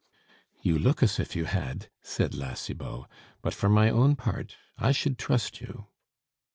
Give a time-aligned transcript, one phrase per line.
[0.63, 3.05] "You look as if you had," said La Cibot;
[3.43, 5.89] "but, for my own part, I should trust you."